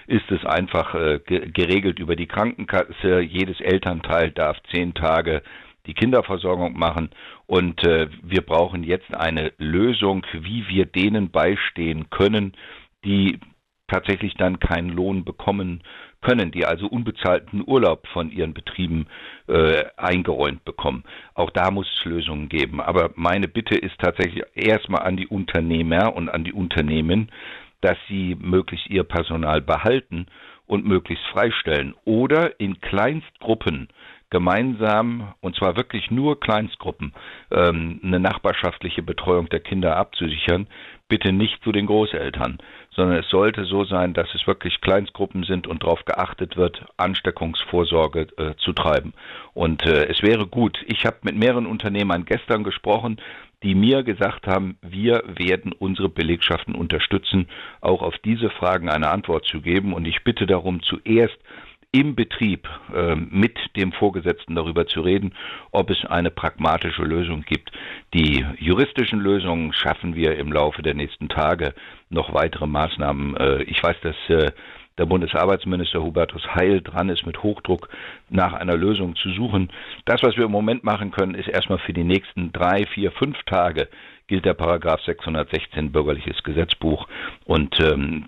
[0.08, 3.22] ist es einfach äh, geregelt über die Krankenkasse.
[3.22, 5.42] Jedes Elternteil darf zehn Tage
[5.88, 7.10] die Kinderversorgung machen.
[7.48, 12.54] Und äh, wir brauchen jetzt eine Lösung, wie wir denen beistehen können,
[13.04, 13.40] die
[13.88, 15.84] tatsächlich dann keinen Lohn bekommen
[16.22, 19.06] können, die also unbezahlten Urlaub von ihren Betrieben
[19.48, 21.04] äh, eingeräumt bekommen.
[21.36, 22.82] Auch da muss es Lösungen geben.
[22.82, 27.30] Aber meine Bitte ist tatsächlich erstmal an die Unternehmer und an die Unternehmen,
[27.82, 30.26] dass sie möglichst ihr Personal behalten
[30.66, 33.90] und möglichst freistellen oder in Kleinstgruppen
[34.36, 37.14] gemeinsam, und zwar wirklich nur Kleinstgruppen,
[37.52, 40.68] ähm, eine nachbarschaftliche Betreuung der Kinder abzusichern,
[41.08, 42.58] bitte nicht zu den Großeltern,
[42.94, 48.28] sondern es sollte so sein, dass es wirklich Kleinstgruppen sind und darauf geachtet wird, Ansteckungsvorsorge
[48.36, 49.14] äh, zu treiben.
[49.54, 53.22] Und äh, es wäre gut, ich habe mit mehreren Unternehmern gestern gesprochen,
[53.64, 57.48] die mir gesagt haben, wir werden unsere Belegschaften unterstützen,
[57.80, 59.94] auch auf diese Fragen eine Antwort zu geben.
[59.94, 61.38] Und ich bitte darum, zuerst
[61.96, 65.34] im Betrieb äh, mit dem Vorgesetzten darüber zu reden,
[65.72, 67.72] ob es eine pragmatische Lösung gibt.
[68.14, 71.74] Die juristischen Lösungen schaffen wir im Laufe der nächsten Tage
[72.10, 73.38] noch weitere Maßnahmen.
[73.38, 74.52] Äh, ich weiß, dass äh,
[74.98, 77.88] der Bundesarbeitsminister Hubertus Heil dran ist, mit Hochdruck
[78.30, 79.72] nach einer Lösung zu suchen.
[80.04, 83.42] Das, was wir im Moment machen können, ist erstmal für die nächsten drei, vier, fünf
[83.44, 83.88] Tage
[84.28, 87.08] gilt der Paragraph 616 Bürgerliches Gesetzbuch
[87.46, 88.26] und ähm,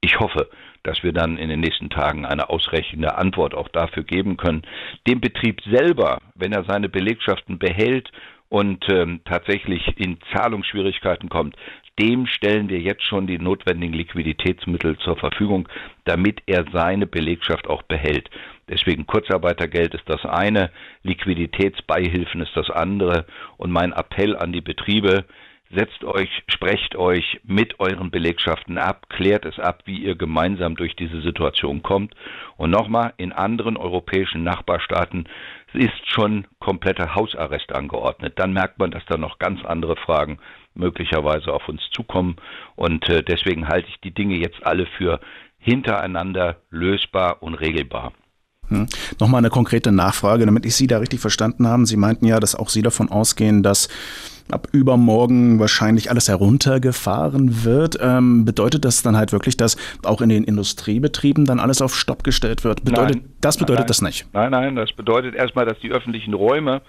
[0.00, 0.50] ich hoffe,
[0.84, 4.62] dass wir dann in den nächsten Tagen eine ausreichende Antwort auch dafür geben können.
[5.08, 8.12] Dem Betrieb selber, wenn er seine Belegschaften behält
[8.50, 11.56] und ähm, tatsächlich in Zahlungsschwierigkeiten kommt,
[11.98, 15.68] dem stellen wir jetzt schon die notwendigen Liquiditätsmittel zur Verfügung,
[16.04, 18.28] damit er seine Belegschaft auch behält.
[18.68, 20.70] Deswegen Kurzarbeitergeld ist das eine,
[21.02, 25.24] Liquiditätsbeihilfen ist das andere und mein Appell an die Betriebe,
[25.74, 30.96] setzt euch, sprecht euch mit euren Belegschaften ab, klärt es ab, wie ihr gemeinsam durch
[30.96, 32.14] diese Situation kommt.
[32.56, 35.28] Und nochmal, in anderen europäischen Nachbarstaaten
[35.72, 38.34] ist schon kompletter Hausarrest angeordnet.
[38.36, 40.38] Dann merkt man, dass da noch ganz andere Fragen
[40.74, 42.36] möglicherweise auf uns zukommen.
[42.76, 45.20] Und äh, deswegen halte ich die Dinge jetzt alle für
[45.58, 48.12] hintereinander lösbar und regelbar.
[48.68, 48.86] Hm.
[49.20, 51.86] Nochmal eine konkrete Nachfrage, damit ich Sie da richtig verstanden habe.
[51.86, 53.88] Sie meinten ja, dass auch Sie davon ausgehen, dass
[54.50, 57.98] ab übermorgen wahrscheinlich alles heruntergefahren wird.
[58.00, 62.24] Ähm, bedeutet das dann halt wirklich, dass auch in den Industriebetrieben dann alles auf Stopp
[62.24, 62.84] gestellt wird?
[62.84, 64.26] Bedeutet, nein, das bedeutet nein, das nicht?
[64.32, 66.82] Nein, nein, das bedeutet erstmal, dass die öffentlichen Räume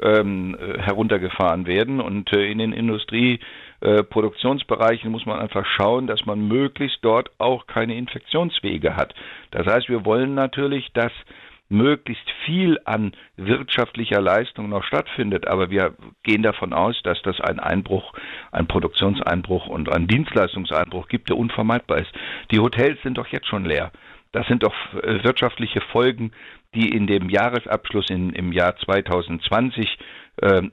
[0.00, 4.02] ähm, äh, heruntergefahren werden und äh, in den Industrieproduktionsbereichen äh,
[5.08, 9.14] muss man einfach schauen, dass man möglichst dort auch keine Infektionswege hat.
[9.50, 11.12] Das heißt, wir wollen natürlich, dass
[11.68, 15.48] möglichst viel an wirtschaftlicher Leistung noch stattfindet.
[15.48, 18.12] Aber wir gehen davon aus, dass das ein Einbruch,
[18.52, 22.12] ein Produktionseinbruch und ein Dienstleistungseinbruch gibt, der unvermeidbar ist.
[22.50, 23.90] Die Hotels sind doch jetzt schon leer.
[24.32, 26.32] Das sind doch äh, wirtschaftliche Folgen,
[26.74, 29.96] die in dem Jahresabschluss in, im Jahr 2020 äh,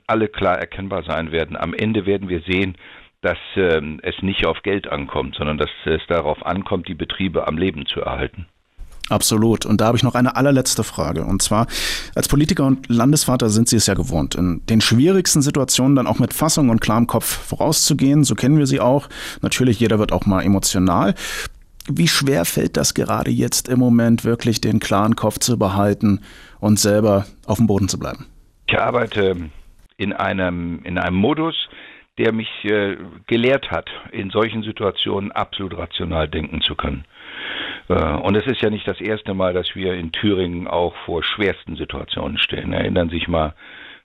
[0.06, 1.56] alle klar erkennbar sein werden.
[1.56, 2.76] Am Ende werden wir sehen,
[3.24, 7.56] dass äh, es nicht auf Geld ankommt, sondern dass es darauf ankommt, die Betriebe am
[7.56, 8.46] Leben zu erhalten.
[9.10, 9.66] Absolut.
[9.66, 11.24] Und da habe ich noch eine allerletzte Frage.
[11.24, 11.66] Und zwar,
[12.14, 16.18] als Politiker und Landesvater sind Sie es ja gewohnt, in den schwierigsten Situationen dann auch
[16.18, 18.24] mit Fassung und klarem Kopf vorauszugehen.
[18.24, 19.08] So kennen wir Sie auch.
[19.42, 21.14] Natürlich, jeder wird auch mal emotional.
[21.86, 26.20] Wie schwer fällt das gerade jetzt im Moment, wirklich den klaren Kopf zu behalten
[26.60, 28.24] und selber auf dem Boden zu bleiben?
[28.66, 29.50] Ich arbeite
[29.96, 31.68] in einem, in einem Modus,
[32.18, 32.96] der mich äh,
[33.26, 37.04] gelehrt hat, in solchen Situationen absolut rational denken zu können.
[37.88, 41.22] Äh, und es ist ja nicht das erste Mal, dass wir in Thüringen auch vor
[41.22, 42.72] schwersten Situationen stehen.
[42.72, 43.54] Erinnern Sie sich mal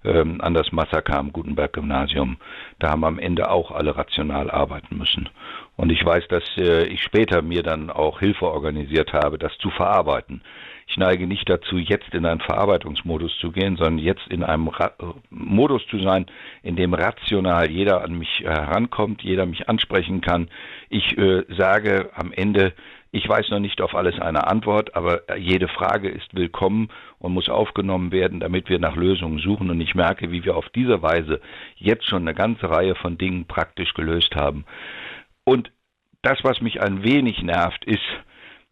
[0.03, 2.37] ähm, an das Massaker am Gutenberg-Gymnasium.
[2.79, 5.29] Da haben am Ende auch alle rational arbeiten müssen.
[5.75, 9.69] Und ich weiß, dass äh, ich später mir dann auch Hilfe organisiert habe, das zu
[9.69, 10.41] verarbeiten.
[10.89, 14.91] Ich neige nicht dazu, jetzt in einen Verarbeitungsmodus zu gehen, sondern jetzt in einem Ra
[15.29, 16.25] Modus zu sein,
[16.63, 20.49] in dem rational jeder an mich herankommt, jeder mich ansprechen kann.
[20.89, 22.73] Ich äh, sage am Ende,
[23.11, 27.49] ich weiß noch nicht auf alles eine Antwort, aber jede Frage ist willkommen und muss
[27.49, 29.69] aufgenommen werden, damit wir nach Lösungen suchen.
[29.69, 31.39] Und ich merke, wie wir auf diese Weise
[31.75, 34.65] jetzt schon eine ganze Reihe von Dingen praktisch gelöst haben.
[35.43, 35.71] Und
[36.23, 38.01] das, was mich ein wenig nervt, ist,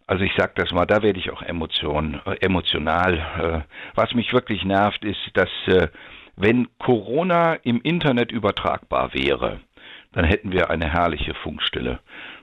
[0.08, 3.66] also ich sage das mal, da werde ich auch emotion, äh, emotional.
[3.68, 5.90] Äh, was mich wirklich nervt, ist, dass äh,
[6.36, 9.60] wenn Corona im Internet übertragbar wäre,
[10.14, 12.00] dann hätten wir eine herrliche Funkstille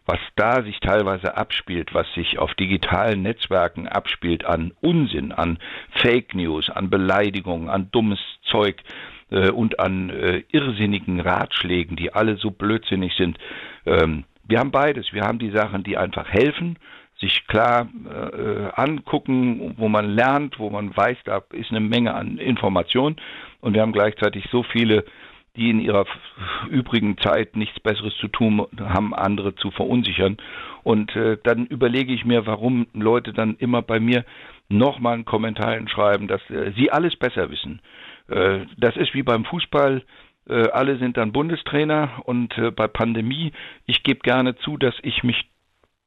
[0.07, 5.59] was da sich teilweise abspielt, was sich auf digitalen Netzwerken abspielt an Unsinn, an
[6.03, 8.83] Fake News, an Beleidigungen, an dummes Zeug
[9.31, 13.39] äh, und an äh, irrsinnigen Ratschlägen, die alle so blödsinnig sind.
[13.87, 15.13] Ähm, wir haben beides.
[15.15, 16.79] Wir haben die Sachen, die einfach helfen,
[17.21, 22.39] sich klar äh, angucken, wo man lernt, wo man weiß, da ist eine Menge an
[22.39, 23.17] Informationen.
[23.61, 25.05] Und wir haben gleichzeitig so viele
[25.57, 26.05] die in ihrer
[26.69, 30.37] übrigen Zeit nichts Besseres zu tun haben, andere zu verunsichern.
[30.83, 34.25] Und äh, dann überlege ich mir, warum Leute dann immer bei mir
[34.69, 37.81] nochmal einen Kommentar schreiben, dass äh, sie alles besser wissen.
[38.29, 40.03] Äh, das ist wie beim Fußball.
[40.49, 43.53] Äh, alle sind dann Bundestrainer und äh, bei Pandemie,
[43.87, 45.49] ich gebe gerne zu, dass ich mich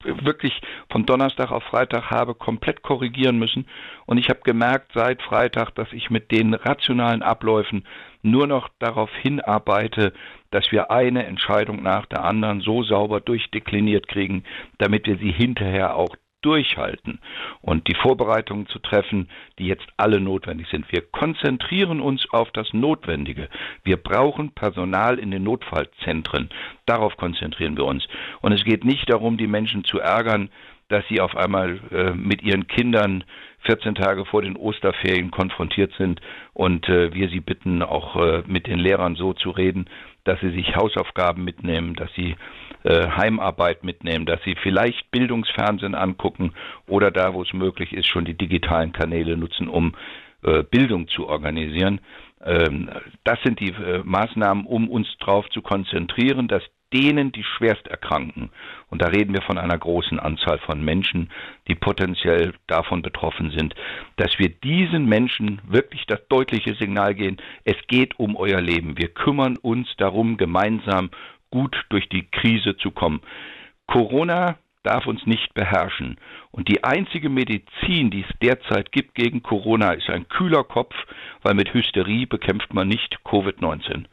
[0.03, 3.67] wirklich von Donnerstag auf Freitag habe komplett korrigieren müssen.
[4.05, 7.85] Und ich habe gemerkt seit Freitag, dass ich mit den rationalen Abläufen
[8.21, 10.13] nur noch darauf hinarbeite,
[10.51, 14.43] dass wir eine Entscheidung nach der anderen so sauber durchdekliniert kriegen,
[14.77, 17.19] damit wir sie hinterher auch durchhalten
[17.61, 20.91] und die Vorbereitungen zu treffen, die jetzt alle notwendig sind.
[20.91, 23.49] Wir konzentrieren uns auf das Notwendige.
[23.83, 26.49] Wir brauchen Personal in den Notfallzentren.
[26.85, 28.07] Darauf konzentrieren wir uns.
[28.41, 30.49] Und es geht nicht darum, die Menschen zu ärgern,
[30.89, 33.23] dass sie auf einmal äh, mit ihren Kindern
[33.65, 36.21] 14 Tage vor den Osterferien konfrontiert sind
[36.53, 39.89] und äh, wir sie bitten, auch äh, mit den Lehrern so zu reden,
[40.27, 42.35] dass sie sich Hausaufgaben mitnehmen, dass sie
[42.83, 46.53] äh, Heimarbeit mitnehmen, dass sie vielleicht Bildungsfernsehen angucken
[46.87, 49.95] oder da, wo es möglich ist, schon die digitalen Kanäle nutzen, um
[50.43, 52.01] äh, Bildung zu organisieren.
[52.43, 52.89] Ähm,
[53.23, 58.49] das sind die äh, Maßnahmen, um uns darauf zu konzentrieren, dass denen, die schwerst erkranken,
[58.89, 61.29] und da reden wir von einer großen Anzahl von Menschen,
[61.67, 63.75] die potenziell davon betroffen sind,
[64.15, 68.97] dass wir diesen Menschen wirklich das deutliche Signal geben, es geht um euer Leben.
[68.97, 71.09] Wir kümmern uns darum, gemeinsam
[71.51, 73.21] gut durch die Krise zu kommen.
[73.87, 76.17] Corona darf uns nicht beherrschen.
[76.51, 80.95] Und die einzige Medizin, die es derzeit gibt gegen Corona, ist ein kühler Kopf,
[81.41, 84.05] weil mit Hysterie bekämpft man nicht Covid-19.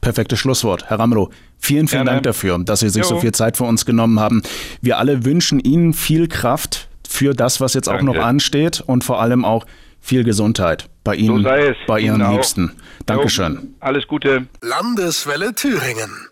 [0.00, 0.84] Perfektes Schlusswort.
[0.88, 2.10] Herr Ramelow, vielen, vielen Gerne.
[2.10, 3.08] Dank dafür, dass Sie sich jo.
[3.08, 4.42] so viel Zeit für uns genommen haben.
[4.80, 8.00] Wir alle wünschen Ihnen viel Kraft für das, was jetzt Danke.
[8.00, 9.66] auch noch ansteht und vor allem auch
[10.00, 11.48] viel Gesundheit bei Ihnen, so
[11.86, 12.72] bei Ihren Ihnen Liebsten.
[13.06, 13.54] Dankeschön.
[13.54, 13.68] Jo.
[13.80, 14.46] Alles Gute.
[14.62, 16.29] Landeswelle Thüringen.